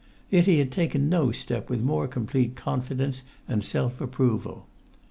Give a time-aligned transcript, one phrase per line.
[0.31, 4.65] Yet he had taken no step with more complete confidence and self approval.